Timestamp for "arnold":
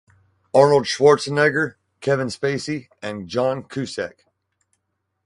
0.51-0.85